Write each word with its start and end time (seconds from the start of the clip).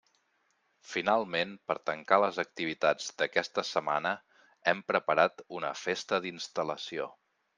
Finalment, 0.91 1.51
per 1.71 1.75
tancar 1.89 2.17
les 2.23 2.39
activitats 2.45 3.11
d'aquesta 3.21 3.65
setmana 3.73 4.15
hem 4.73 4.83
preparat 4.93 5.47
una 5.61 5.73
Festa 5.85 6.23
d'instal·lació. 6.27 7.09